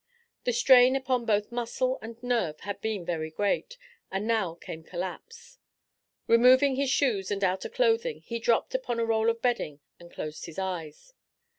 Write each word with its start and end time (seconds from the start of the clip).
The 0.45 0.51
strain 0.51 0.95
upon 0.95 1.27
both 1.27 1.51
muscle 1.51 1.99
and 2.01 2.17
nerve 2.23 2.61
had 2.61 2.81
been 2.81 3.05
very 3.05 3.29
great, 3.29 3.77
and 4.11 4.25
now 4.25 4.55
came 4.55 4.81
collapse. 4.83 5.59
Removing 6.25 6.75
his 6.75 6.89
shoes 6.89 7.29
and 7.29 7.43
outer 7.43 7.69
clothing 7.69 8.21
he 8.21 8.39
dropped 8.39 8.73
upon 8.73 8.99
a 8.99 9.05
roll 9.05 9.29
of 9.29 9.43
bedding 9.43 9.79
and 9.99 10.11
closed 10.11 10.47
his 10.47 10.57
eyes. 10.57 11.13